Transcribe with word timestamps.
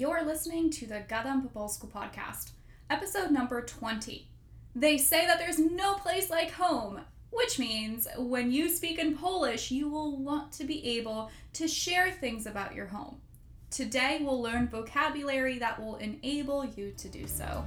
You're 0.00 0.24
listening 0.24 0.70
to 0.70 0.86
the 0.86 1.04
Gadam 1.06 1.42
po 1.42 1.50
Polsku 1.54 1.86
podcast, 1.86 2.52
episode 2.88 3.30
number 3.30 3.60
20. 3.60 4.30
They 4.74 4.96
say 4.96 5.26
that 5.26 5.38
there's 5.38 5.58
no 5.58 5.92
place 5.96 6.30
like 6.30 6.52
home, 6.52 7.02
which 7.28 7.58
means 7.58 8.08
when 8.16 8.50
you 8.50 8.70
speak 8.70 8.98
in 8.98 9.14
Polish, 9.14 9.70
you 9.70 9.90
will 9.90 10.16
want 10.16 10.52
to 10.52 10.64
be 10.64 10.82
able 10.96 11.30
to 11.52 11.68
share 11.68 12.10
things 12.10 12.46
about 12.46 12.74
your 12.74 12.86
home. 12.86 13.20
Today, 13.70 14.20
we'll 14.22 14.40
learn 14.40 14.68
vocabulary 14.68 15.58
that 15.58 15.78
will 15.78 15.96
enable 15.96 16.64
you 16.64 16.94
to 16.96 17.08
do 17.10 17.26
so. 17.26 17.62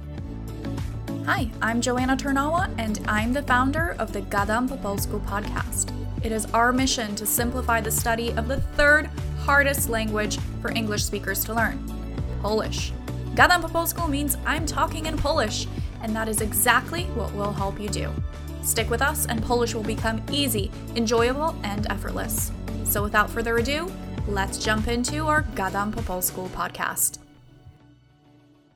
Hi, 1.26 1.48
I'm 1.62 1.80
Joanna 1.80 2.16
Turnawa, 2.16 2.68
and 2.78 3.00
I'm 3.06 3.32
the 3.32 3.44
founder 3.44 3.94
of 4.00 4.12
the 4.12 4.22
Gadam 4.22 4.68
po 4.68 4.76
Polsku 4.78 5.24
podcast. 5.24 5.92
It 6.24 6.32
is 6.32 6.46
our 6.46 6.72
mission 6.72 7.14
to 7.14 7.26
simplify 7.26 7.80
the 7.80 7.92
study 7.92 8.32
of 8.32 8.48
the 8.48 8.60
third 8.74 9.08
hardest 9.38 9.88
language 9.88 10.38
for 10.60 10.72
English 10.72 11.04
speakers 11.04 11.44
to 11.44 11.54
learn 11.54 12.03
Polish. 12.44 12.92
Gadam 13.32 13.64
po 13.64 13.68
polsku 13.72 14.04
means 14.04 14.36
I'm 14.44 14.68
talking 14.68 15.06
in 15.06 15.16
Polish, 15.16 15.64
and 16.04 16.14
that 16.14 16.28
is 16.28 16.44
exactly 16.44 17.08
what 17.16 17.32
we'll 17.32 17.56
help 17.56 17.80
you 17.80 17.88
do. 17.88 18.12
Stick 18.60 18.92
with 18.92 19.00
us, 19.00 19.24
and 19.24 19.40
Polish 19.40 19.72
will 19.72 19.82
become 19.82 20.20
easy, 20.30 20.70
enjoyable, 20.94 21.56
and 21.64 21.88
effortless. 21.88 22.52
So, 22.84 23.00
without 23.00 23.30
further 23.30 23.56
ado, 23.56 23.90
let's 24.28 24.60
jump 24.60 24.92
into 24.92 25.24
our 25.24 25.48
Gadam 25.56 25.96
po 25.96 26.04
polsku 26.04 26.44
podcast. 26.52 27.16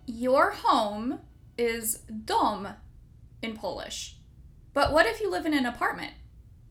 Your 0.09 0.57
home 0.65 1.21
is 1.61 2.01
dom 2.09 2.73
in 3.45 3.53
Polish. 3.53 4.17
But 4.73 4.97
what 4.97 5.05
if 5.05 5.21
you 5.21 5.29
live 5.29 5.45
in 5.45 5.53
an 5.53 5.69
apartment? 5.69 6.17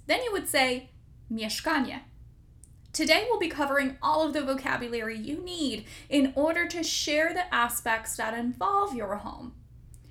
Then 0.10 0.26
you 0.26 0.34
would 0.34 0.50
say 0.50 0.90
mieszkanie. 1.30 2.02
Today, 2.98 3.28
we'll 3.30 3.38
be 3.38 3.48
covering 3.48 3.96
all 4.02 4.26
of 4.26 4.34
the 4.34 4.42
vocabulary 4.42 5.16
you 5.16 5.38
need 5.38 5.86
in 6.10 6.34
order 6.36 6.68
to 6.70 6.82
share 6.82 7.32
the 7.32 7.54
aspects 7.54 8.16
that 8.16 8.34
involve 8.34 8.96
your 8.96 9.18
home. 9.18 9.54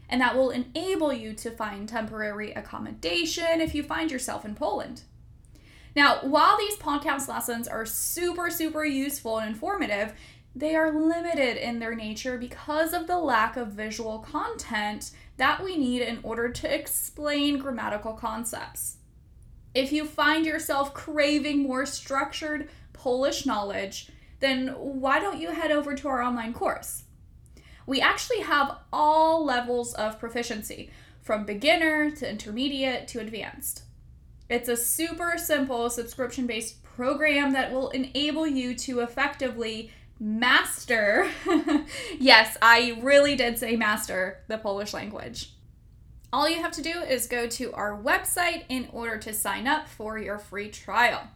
And 0.08 0.20
that 0.20 0.36
will 0.36 0.50
enable 0.50 1.12
you 1.12 1.32
to 1.32 1.50
find 1.50 1.88
temporary 1.88 2.52
accommodation 2.52 3.60
if 3.60 3.74
you 3.74 3.82
find 3.82 4.12
yourself 4.12 4.44
in 4.44 4.54
Poland. 4.54 5.02
Now, 5.96 6.18
while 6.20 6.56
these 6.56 6.76
podcast 6.76 7.26
lessons 7.26 7.66
are 7.66 7.84
super, 7.84 8.50
super 8.50 8.84
useful 8.84 9.38
and 9.38 9.48
informative, 9.52 10.12
they 10.54 10.76
are 10.76 10.92
limited 10.92 11.56
in 11.56 11.80
their 11.80 11.96
nature 11.96 12.38
because 12.38 12.92
of 12.92 13.08
the 13.08 13.18
lack 13.18 13.56
of 13.56 13.72
visual 13.72 14.20
content 14.20 15.10
that 15.38 15.60
we 15.60 15.76
need 15.76 16.02
in 16.02 16.20
order 16.22 16.50
to 16.50 16.72
explain 16.72 17.58
grammatical 17.58 18.12
concepts. 18.12 18.98
If 19.76 19.92
you 19.92 20.06
find 20.06 20.46
yourself 20.46 20.94
craving 20.94 21.62
more 21.62 21.84
structured 21.84 22.70
Polish 22.94 23.44
knowledge, 23.44 24.08
then 24.40 24.68
why 24.68 25.20
don't 25.20 25.38
you 25.38 25.50
head 25.50 25.70
over 25.70 25.94
to 25.94 26.08
our 26.08 26.22
online 26.22 26.54
course? 26.54 27.04
We 27.86 28.00
actually 28.00 28.40
have 28.40 28.78
all 28.90 29.44
levels 29.44 29.92
of 29.92 30.18
proficiency, 30.18 30.88
from 31.20 31.44
beginner 31.44 32.10
to 32.12 32.30
intermediate 32.30 33.06
to 33.08 33.20
advanced. 33.20 33.82
It's 34.48 34.70
a 34.70 34.78
super 34.78 35.34
simple 35.36 35.90
subscription 35.90 36.46
based 36.46 36.82
program 36.82 37.52
that 37.52 37.70
will 37.70 37.90
enable 37.90 38.46
you 38.46 38.74
to 38.76 39.00
effectively 39.00 39.90
master 40.18 41.28
yes, 42.18 42.56
I 42.62 42.98
really 43.02 43.36
did 43.36 43.58
say 43.58 43.76
master 43.76 44.38
the 44.48 44.56
Polish 44.56 44.94
language. 44.94 45.50
All 46.36 46.50
you 46.50 46.60
have 46.60 46.72
to 46.72 46.82
do 46.82 47.00
is 47.00 47.26
go 47.26 47.46
to 47.46 47.72
our 47.72 47.96
website 47.96 48.64
in 48.68 48.88
order 48.92 49.16
to 49.16 49.32
sign 49.32 49.66
up 49.66 49.88
for 49.88 50.18
your 50.18 50.36
free 50.36 50.68
trial. 50.68 51.28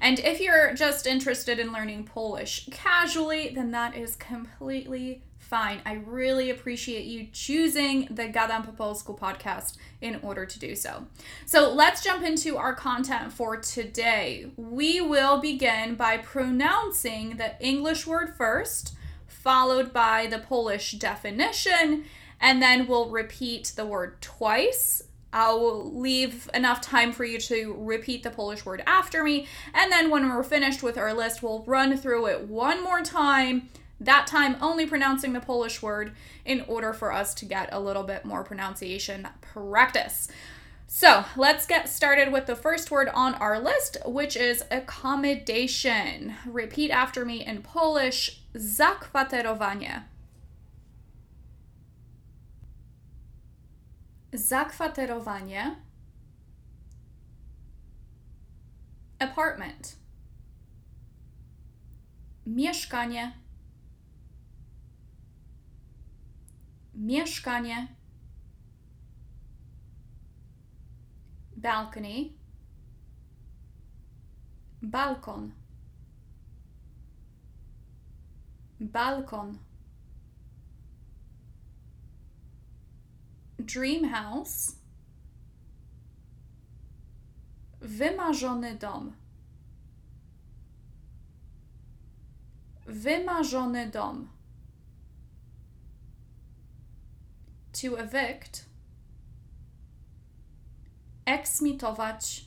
And 0.00 0.18
if 0.18 0.40
you're 0.40 0.74
just 0.74 1.06
interested 1.06 1.60
in 1.60 1.72
learning 1.72 2.06
Polish 2.06 2.68
casually, 2.72 3.50
then 3.50 3.70
that 3.70 3.96
is 3.96 4.16
completely 4.16 5.22
fine. 5.38 5.80
I 5.86 6.02
really 6.04 6.50
appreciate 6.50 7.04
you 7.04 7.28
choosing 7.32 8.08
the 8.10 8.24
Gadam 8.24 8.64
po 8.64 8.72
Polsku 8.72 9.16
podcast 9.16 9.76
in 10.00 10.18
order 10.22 10.44
to 10.44 10.58
do 10.58 10.74
so. 10.74 11.06
So 11.46 11.72
let's 11.72 12.02
jump 12.02 12.24
into 12.24 12.56
our 12.56 12.74
content 12.74 13.32
for 13.32 13.58
today. 13.58 14.50
We 14.56 15.00
will 15.00 15.40
begin 15.40 15.94
by 15.94 16.16
pronouncing 16.16 17.36
the 17.36 17.52
English 17.64 18.08
word 18.08 18.34
first, 18.36 18.96
followed 19.28 19.92
by 19.92 20.26
the 20.26 20.40
Polish 20.40 20.90
definition, 20.98 22.06
and 22.40 22.62
then 22.62 22.86
we'll 22.86 23.10
repeat 23.10 23.72
the 23.76 23.86
word 23.86 24.20
twice. 24.20 25.02
I'll 25.32 25.92
leave 25.92 26.48
enough 26.54 26.80
time 26.80 27.12
for 27.12 27.24
you 27.24 27.38
to 27.40 27.74
repeat 27.78 28.22
the 28.22 28.30
Polish 28.30 28.64
word 28.64 28.82
after 28.86 29.22
me, 29.22 29.46
and 29.74 29.92
then 29.92 30.10
when 30.10 30.28
we're 30.28 30.42
finished 30.42 30.82
with 30.82 30.96
our 30.96 31.12
list, 31.12 31.42
we'll 31.42 31.64
run 31.64 31.96
through 31.96 32.26
it 32.26 32.48
one 32.48 32.82
more 32.82 33.02
time 33.02 33.68
that 34.00 34.26
time 34.26 34.56
only 34.60 34.86
pronouncing 34.86 35.32
the 35.32 35.40
Polish 35.40 35.82
word 35.82 36.12
in 36.44 36.62
order 36.62 36.92
for 36.92 37.12
us 37.12 37.34
to 37.34 37.44
get 37.44 37.68
a 37.72 37.80
little 37.80 38.04
bit 38.04 38.24
more 38.24 38.44
pronunciation 38.44 39.26
practice. 39.40 40.28
So 40.86 41.24
let's 41.36 41.66
get 41.66 41.88
started 41.88 42.32
with 42.32 42.46
the 42.46 42.56
first 42.56 42.90
word 42.90 43.08
on 43.12 43.34
our 43.34 43.58
list, 43.58 43.98
which 44.06 44.36
is 44.36 44.64
accommodation. 44.70 46.34
Repeat 46.46 46.90
after 46.90 47.24
me 47.24 47.44
in 47.44 47.62
Polish 47.62 48.40
zakwaterowanie. 48.54 50.04
Zakwaterowanie. 54.32 55.76
Apartment. 59.18 59.96
Mieszkanie. 62.46 63.48
mieszkanie, 66.98 67.96
balcony, 71.56 72.32
balkon, 74.82 75.52
balkon, 78.80 79.58
dream 83.58 84.04
house, 84.04 84.76
wymarzony 87.80 88.78
dom. 88.78 89.12
Wymarzony 92.86 93.90
dom. 93.90 94.38
to 97.72 97.96
evict, 97.96 98.64
eksmitować, 101.26 102.44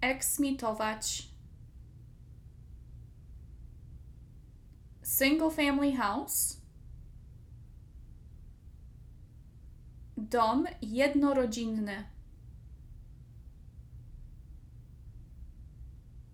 eksmitować, 0.00 1.28
single 5.02 5.50
family 5.50 5.92
house, 5.92 6.59
dom 10.20 10.66
jednorodzinny. 10.82 12.04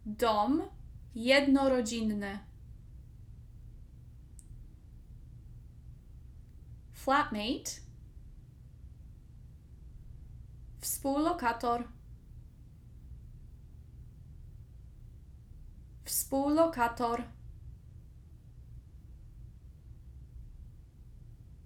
Dom 0.06 0.62
jednorodzinny. 1.14 2.38
flatmate, 7.06 7.70
współlokator, 10.80 11.88
współlokator, 16.04 17.22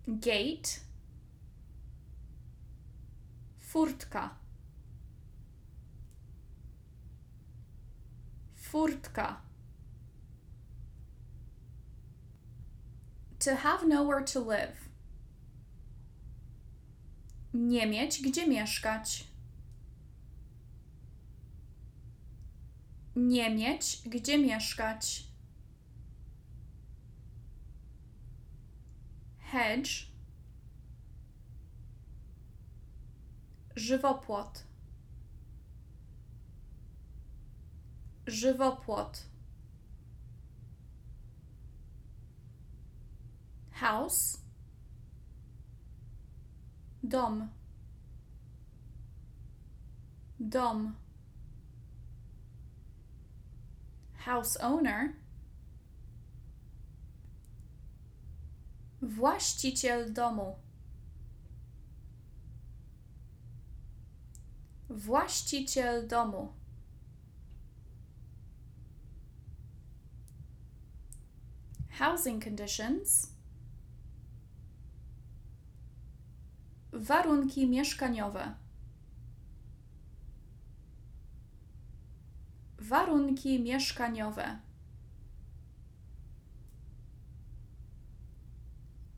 gate, 0.07 0.90
furtka, 3.73 4.31
furtka. 8.57 9.41
To 13.39 13.57
have 13.57 13.87
nowhere 13.87 14.25
to 14.25 14.41
live. 14.41 14.89
Nie 17.55 17.87
mieć 17.87 18.23
gdzie 18.23 18.47
mieszkać. 18.47 19.29
Nie 23.17 23.51
mieć 23.51 24.03
gdzie 24.07 24.39
mieszkać. 24.39 25.25
Hedge. 29.39 30.10
żywopłot, 33.77 34.65
żywopłot, 38.27 39.27
house, 43.73 44.39
dom, 47.03 47.49
dom, 50.41 50.95
house 54.17 54.57
owner, 54.57 55.13
właściciel 59.03 60.13
domu. 60.13 60.70
Właściciel 64.91 66.09
domu. 66.09 66.53
Housing 71.99 72.45
conditions. 72.45 73.33
Warunki 76.93 77.67
mieszkaniowe. 77.67 78.55
Warunki 82.79 83.61
mieszkaniowe. 83.61 84.59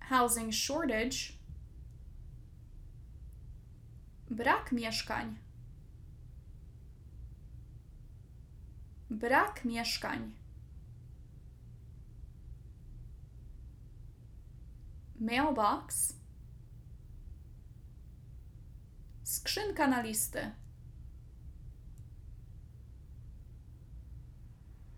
Housing 0.00 0.54
shortage. 0.54 1.32
Brak 4.30 4.72
mieszkań. 4.72 5.41
Brak 9.12 9.64
mieszkań. 9.64 10.32
Mailbox. 15.20 16.14
Skrzynka 19.24 19.86
na 19.86 20.02
listy. 20.02 20.50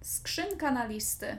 Skrzynka 0.02 0.70
na 0.70 0.84
listy. 0.86 1.38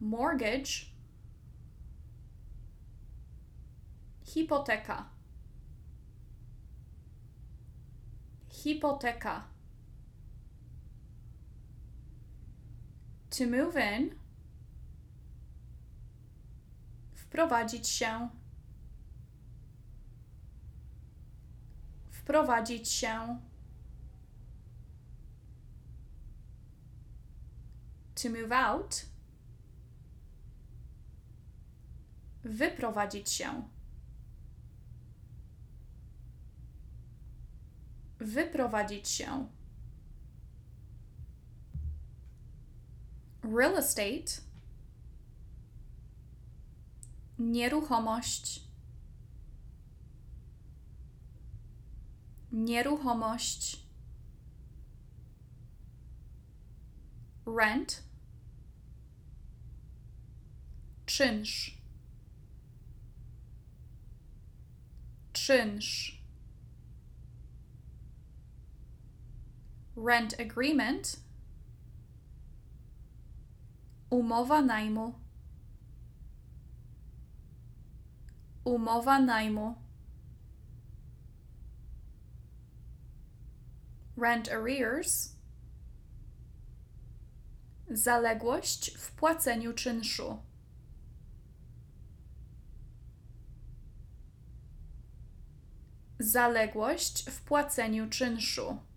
Mortgage. 0.00 0.72
Hipoteka. 4.24 5.17
Hipoteka. 8.58 9.44
To 13.30 13.46
move 13.46 13.76
in. 13.76 14.14
Wprowadzić 17.14 17.88
się. 17.88 18.28
Wprowadzić 22.10 22.88
się. 22.88 23.38
To 28.14 28.28
move 28.28 28.52
out. 28.52 29.06
Wyprowadzić 32.44 33.30
się. 33.30 33.77
Wyprowadzić 38.18 39.08
się. 39.08 39.48
Real 43.42 43.76
estate. 43.76 44.42
Nieruchomość. 47.38 48.68
Nieruchomość. 52.52 53.86
Rent. 57.46 58.02
Czynsz. 61.06 61.78
Czynsz. 65.32 66.17
Rent 70.00 70.38
agreement. 70.38 71.16
Umowa 74.10 74.62
najmu. 74.62 75.14
Umowa 78.64 79.18
najmu. 79.18 79.74
Rent 84.16 84.48
arrears. 84.48 85.34
Zaległość 87.90 88.96
w 88.98 89.10
płaceniu 89.10 89.72
czynszu. 89.72 90.42
Zaległość 96.18 97.30
w 97.30 97.40
płaceniu 97.40 98.10
czynszu. 98.10 98.87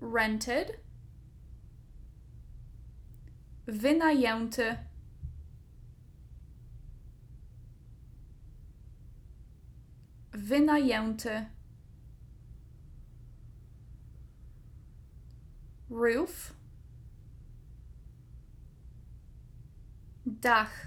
Rented. 0.00 0.78
Wynajęty. 3.66 4.76
Wynajęty. 10.32 11.46
Roof. 15.90 16.54
Dach. 20.26 20.86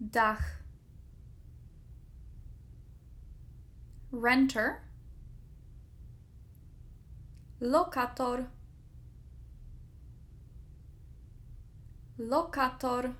Dach. 0.00 0.62
Renter. 4.12 4.89
Lokator. 7.60 8.46
Lokator. 12.18 13.14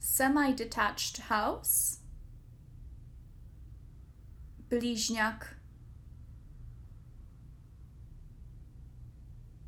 Semi-detached 0.00 1.18
house. 1.28 2.00
Bliźniak. 4.68 5.54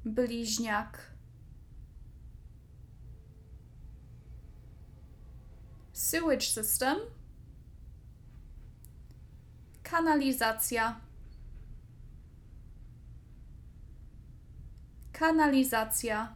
Bliźniak. 0.04 0.98
Sewage 5.92 6.48
system. 6.50 7.15
Kanalizacja. 9.90 11.00
Kanalizacja. 15.12 16.34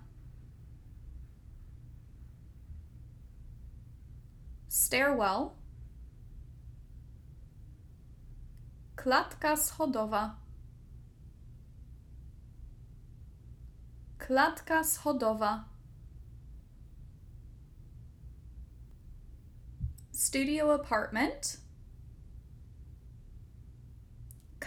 Stairwell. 4.69 5.50
Klatka 8.97 9.57
schodowa. 9.57 10.37
Klatka 14.19 14.85
schodowa. 14.85 15.64
Studio 20.12 20.75
apartment. 20.75 21.70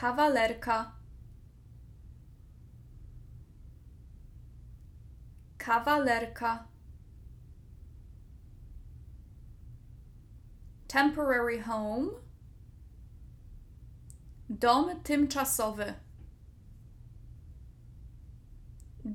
Kawalerka. 0.03 0.87
Kawalerka. 5.57 6.65
Temporary 10.89 11.59
home. 11.59 12.11
Dom 14.59 15.01
tymczasowy. 15.05 15.93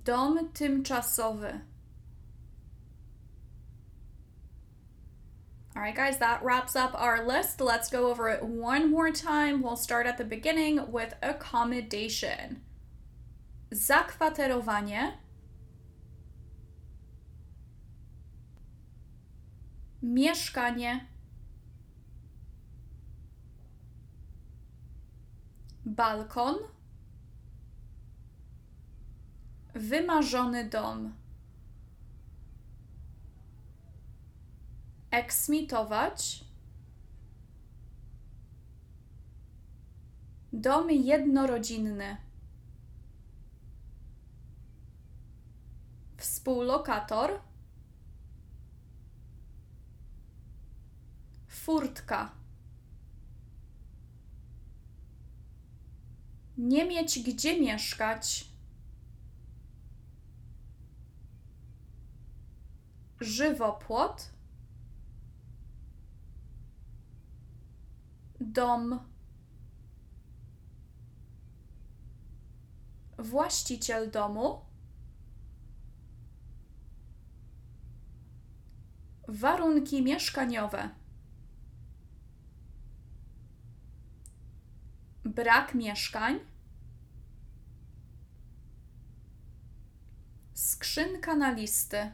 Dom 0.04 0.48
tymczasowy. 0.54 1.60
All 5.78 5.84
right, 5.84 5.94
guys, 5.94 6.18
that 6.18 6.42
wraps 6.42 6.74
up 6.74 7.00
our 7.00 7.24
list. 7.24 7.60
Let's 7.60 7.88
go 7.88 8.10
over 8.10 8.28
it 8.28 8.42
one 8.42 8.90
more 8.90 9.12
time. 9.12 9.62
We'll 9.62 9.76
start 9.76 10.08
at 10.08 10.18
the 10.18 10.24
beginning 10.24 10.90
with 10.90 11.14
accommodation. 11.22 12.62
Zakwaterowanie. 13.72 15.12
Mieszkanie. 20.04 21.02
Balkon. 25.88 26.58
Wymarzony 29.76 30.68
dom. 30.68 31.14
Eksmitować. 35.10 36.44
Dom 40.52 40.90
jednorodzinny. 40.90 42.16
Współlokator. 46.16 47.40
Furtka. 51.48 52.32
Nie 56.58 56.84
mieć 56.84 57.22
gdzie 57.22 57.60
mieszkać. 57.60 58.48
Żywopłot. 63.20 64.37
Dom. 68.58 69.00
Właściciel 73.18 74.10
domu. 74.10 74.60
Warunki 79.28 80.02
mieszkaniowe. 80.02 80.90
Brak 85.24 85.74
mieszkań. 85.74 86.40
Skrzynka 90.54 91.36
na 91.36 91.52
listy. 91.52 92.12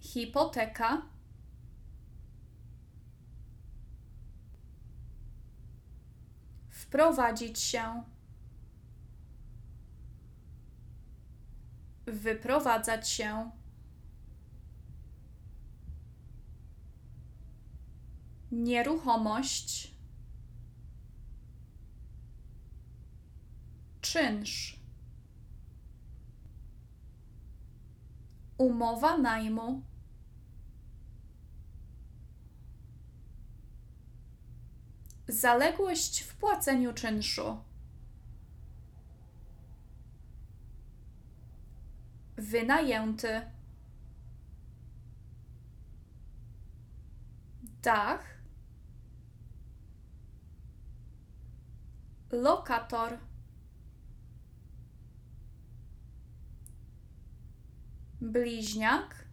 Hipoteka. 0.00 1.11
Wprowadzić 6.92 7.58
się. 7.58 8.02
Wyprowadzać 12.06 13.08
się. 13.08 13.50
Nieruchomość. 18.50 19.94
Czynsz. 24.00 24.80
Umowa 28.58 29.18
najmu. 29.18 29.82
Zaległość 35.32 36.20
w 36.22 36.34
płaceniu 36.34 36.92
czynszu. 36.92 37.58
Wynajęty. 42.36 43.40
Dach. 47.82 48.24
Lokator. 52.30 53.18
Bliźniak. 58.20 59.24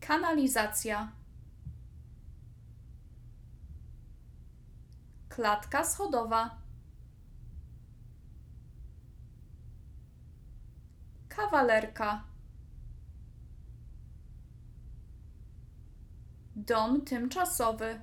Kanalizacja. 0.00 1.17
Klatka 5.38 5.84
schodowa. 5.84 6.50
Kawalerka. 11.28 12.24
Dom 16.56 17.04
tymczasowy. 17.04 18.00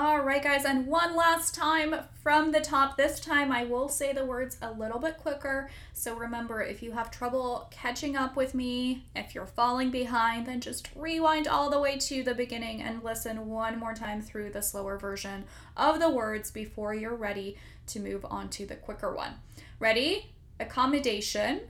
All 0.00 0.20
right, 0.20 0.40
guys, 0.40 0.64
and 0.64 0.86
one 0.86 1.16
last 1.16 1.56
time 1.56 1.92
from 2.22 2.52
the 2.52 2.60
top. 2.60 2.96
This 2.96 3.18
time 3.18 3.50
I 3.50 3.64
will 3.64 3.88
say 3.88 4.12
the 4.12 4.24
words 4.24 4.56
a 4.62 4.70
little 4.70 5.00
bit 5.00 5.16
quicker. 5.16 5.68
So 5.92 6.14
remember, 6.14 6.62
if 6.62 6.84
you 6.84 6.92
have 6.92 7.10
trouble 7.10 7.66
catching 7.72 8.14
up 8.14 8.36
with 8.36 8.54
me, 8.54 9.06
if 9.16 9.34
you're 9.34 9.44
falling 9.44 9.90
behind, 9.90 10.46
then 10.46 10.60
just 10.60 10.88
rewind 10.94 11.48
all 11.48 11.68
the 11.68 11.80
way 11.80 11.98
to 11.98 12.22
the 12.22 12.32
beginning 12.32 12.80
and 12.80 13.02
listen 13.02 13.48
one 13.48 13.76
more 13.76 13.92
time 13.92 14.22
through 14.22 14.50
the 14.50 14.62
slower 14.62 14.98
version 14.98 15.42
of 15.76 15.98
the 15.98 16.08
words 16.10 16.52
before 16.52 16.94
you're 16.94 17.16
ready 17.16 17.56
to 17.88 17.98
move 17.98 18.24
on 18.30 18.50
to 18.50 18.66
the 18.66 18.76
quicker 18.76 19.12
one. 19.12 19.32
Ready? 19.80 20.32
Accommodation, 20.60 21.62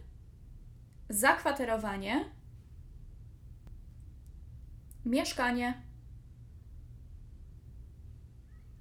zakwaterowanie, 1.10 2.26
mieszkanie 5.06 5.87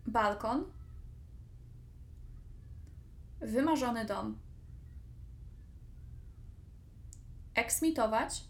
balkon, 0.08 0.66
wymarzony 3.42 4.06
dom, 4.06 4.38
eksmitować, 7.56 8.44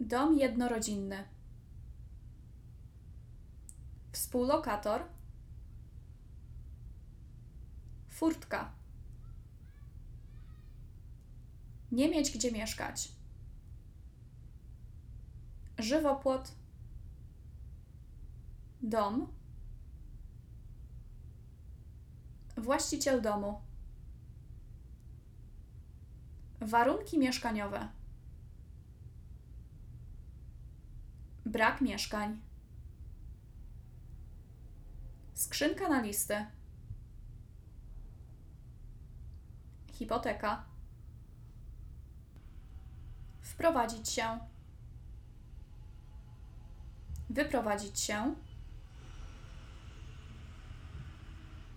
dom 0.00 0.38
jednorodzinny, 0.38 1.24
współlokator, 4.12 5.02
furtka, 8.08 8.72
nie 11.92 12.08
mieć 12.08 12.30
gdzie 12.30 12.52
mieszkać, 12.52 13.12
żywopłot, 15.78 16.61
dom, 18.82 19.32
właściciel 22.56 23.20
domu, 23.20 23.60
warunki 26.60 27.18
mieszkaniowe, 27.18 27.88
brak 31.46 31.80
mieszkań, 31.80 32.40
skrzynka 35.34 35.88
na 35.88 36.02
listy, 36.02 36.46
hipoteka, 39.86 40.64
wprowadzić 43.40 44.08
się, 44.08 44.38
wyprowadzić 47.30 48.00
się. 48.00 48.34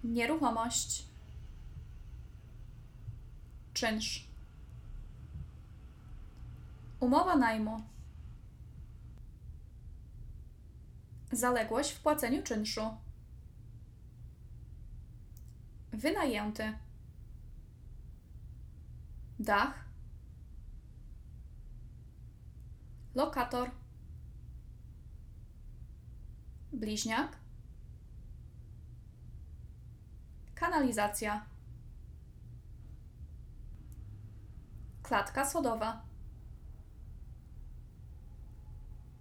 Nieruchomość. 0.05 1.05
Czynsz. 3.73 4.27
Umowa 6.99 7.35
najmu. 7.35 7.83
Zaległość 11.31 11.91
w 11.91 12.01
płaceniu 12.01 12.43
czynszu. 12.43 12.81
Wynajęty. 15.91 16.77
Dach. 19.39 19.85
Lokator. 23.15 23.71
Bliźniak 26.73 27.44
kanalizacja, 30.55 31.41
klatka 35.03 35.45
schodowa, 35.45 36.01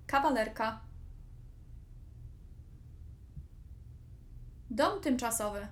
kawalerka, 0.07 0.81
dom 4.75 5.01
tymczasowy. 5.01 5.69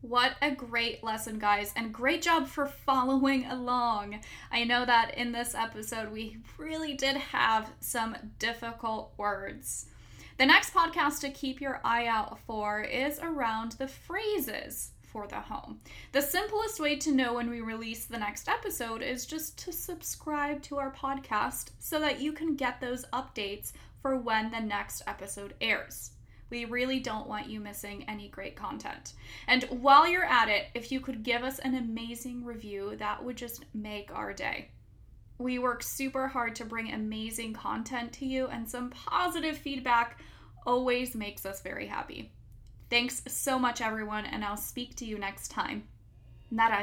What 0.00 0.32
a 0.42 0.50
great 0.50 1.02
lesson, 1.02 1.38
guys, 1.38 1.72
and 1.74 1.90
great 1.90 2.20
job 2.20 2.46
for 2.46 2.66
following 2.66 3.46
along. 3.46 4.20
I 4.52 4.64
know 4.64 4.84
that 4.84 5.16
in 5.16 5.32
this 5.32 5.54
episode 5.54 6.12
we 6.12 6.36
really 6.58 6.92
did 6.92 7.16
have 7.16 7.70
some 7.80 8.14
difficult 8.38 9.14
words. 9.16 9.86
The 10.36 10.46
next 10.46 10.74
podcast 10.74 11.20
to 11.20 11.30
keep 11.30 11.60
your 11.60 11.80
eye 11.84 12.06
out 12.06 12.40
for 12.40 12.82
is 12.82 13.20
around 13.20 13.72
the 13.72 13.86
phrases 13.86 14.90
for 15.12 15.28
the 15.28 15.38
home. 15.38 15.78
The 16.10 16.22
simplest 16.22 16.80
way 16.80 16.96
to 16.96 17.12
know 17.12 17.34
when 17.34 17.48
we 17.48 17.60
release 17.60 18.06
the 18.06 18.18
next 18.18 18.48
episode 18.48 19.00
is 19.00 19.26
just 19.26 19.56
to 19.58 19.72
subscribe 19.72 20.60
to 20.62 20.78
our 20.78 20.92
podcast 20.92 21.70
so 21.78 22.00
that 22.00 22.20
you 22.20 22.32
can 22.32 22.56
get 22.56 22.80
those 22.80 23.04
updates 23.12 23.74
for 24.02 24.16
when 24.16 24.50
the 24.50 24.58
next 24.58 25.02
episode 25.06 25.54
airs. 25.60 26.10
We 26.50 26.64
really 26.64 26.98
don't 26.98 27.28
want 27.28 27.48
you 27.48 27.60
missing 27.60 28.04
any 28.08 28.28
great 28.28 28.56
content. 28.56 29.12
And 29.46 29.62
while 29.70 30.08
you're 30.08 30.24
at 30.24 30.48
it, 30.48 30.66
if 30.74 30.90
you 30.90 30.98
could 30.98 31.22
give 31.22 31.44
us 31.44 31.60
an 31.60 31.76
amazing 31.76 32.44
review, 32.44 32.96
that 32.96 33.24
would 33.24 33.36
just 33.36 33.64
make 33.72 34.10
our 34.12 34.32
day. 34.32 34.70
We 35.44 35.58
work 35.58 35.82
super 35.82 36.26
hard 36.26 36.54
to 36.54 36.64
bring 36.64 36.90
amazing 36.90 37.52
content 37.52 38.14
to 38.14 38.24
you, 38.24 38.46
and 38.46 38.66
some 38.66 38.88
positive 38.88 39.58
feedback 39.58 40.18
always 40.66 41.14
makes 41.14 41.44
us 41.44 41.60
very 41.60 41.86
happy. 41.86 42.32
Thanks 42.88 43.20
so 43.28 43.58
much, 43.58 43.82
everyone, 43.82 44.24
and 44.24 44.42
I'll 44.42 44.56
speak 44.56 44.96
to 44.96 45.04
you 45.04 45.18
next 45.18 45.50
time. 45.50 45.84
Na. 46.50 46.82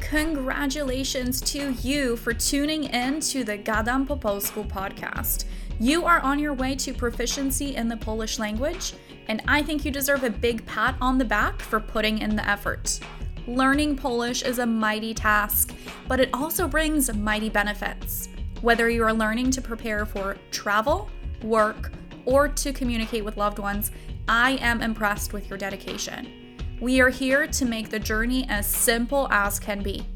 Congratulations 0.00 1.40
to 1.42 1.74
you 1.74 2.16
for 2.16 2.34
tuning 2.34 2.84
in 2.84 3.20
to 3.20 3.44
the 3.44 3.56
Gadam 3.56 4.08
po 4.08 4.16
Polsku 4.16 4.66
podcast. 4.68 5.44
You 5.78 6.04
are 6.06 6.18
on 6.22 6.40
your 6.40 6.54
way 6.54 6.74
to 6.74 6.92
proficiency 6.92 7.76
in 7.76 7.86
the 7.86 7.96
Polish 7.96 8.40
language, 8.40 8.94
and 9.28 9.40
I 9.46 9.62
think 9.62 9.84
you 9.84 9.92
deserve 9.92 10.24
a 10.24 10.30
big 10.30 10.66
pat 10.66 10.96
on 11.00 11.18
the 11.18 11.24
back 11.24 11.60
for 11.60 11.78
putting 11.78 12.18
in 12.18 12.34
the 12.34 12.48
effort. 12.50 12.98
Learning 13.46 13.94
Polish 13.94 14.42
is 14.42 14.58
a 14.58 14.64
mighty 14.64 15.12
task, 15.12 15.74
but 16.08 16.18
it 16.18 16.30
also 16.32 16.66
brings 16.66 17.12
mighty 17.14 17.50
benefits. 17.50 18.30
Whether 18.62 18.88
you 18.88 19.04
are 19.04 19.12
learning 19.12 19.50
to 19.50 19.60
prepare 19.60 20.06
for 20.06 20.38
travel, 20.50 21.10
work, 21.42 21.92
or 22.24 22.48
to 22.48 22.72
communicate 22.72 23.22
with 23.22 23.36
loved 23.36 23.58
ones, 23.58 23.90
I 24.26 24.52
am 24.62 24.80
impressed 24.80 25.34
with 25.34 25.50
your 25.50 25.58
dedication. 25.58 26.56
We 26.80 27.02
are 27.02 27.10
here 27.10 27.46
to 27.46 27.64
make 27.66 27.90
the 27.90 27.98
journey 27.98 28.46
as 28.48 28.66
simple 28.66 29.28
as 29.30 29.60
can 29.60 29.82
be. 29.82 30.06